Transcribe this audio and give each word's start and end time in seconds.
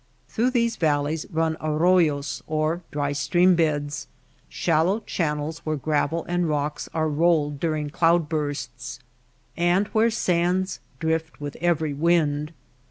Through 0.27 0.49
these 0.49 0.77
valleys 0.77 1.27
run 1.29 1.57
arroyos 1.61 2.41
or 2.47 2.81
dry 2.89 3.11
stream 3.11 3.53
beds— 3.53 4.07
shallow 4.49 5.01
channels 5.01 5.59
where 5.59 5.75
gravel 5.75 6.25
and 6.27 6.49
rocks 6.49 6.89
are 6.91 7.07
rolled 7.07 7.59
during 7.59 7.91
cloud 7.91 8.27
bursts 8.27 8.97
and 9.55 9.85
where 9.89 10.09
sands 10.09 10.79
drift 10.97 11.39
with 11.39 11.55
every 11.57 11.93
wind. 11.93 12.51